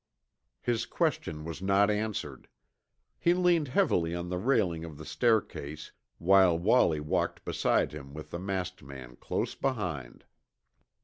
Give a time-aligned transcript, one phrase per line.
[0.61, 2.47] His question was not answered.
[3.19, 8.31] He leaned heavily on the railing of the staircase while Wallie walked beside him with
[8.31, 10.23] the masked man close behind.